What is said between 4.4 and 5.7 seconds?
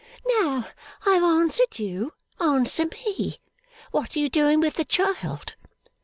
with the child?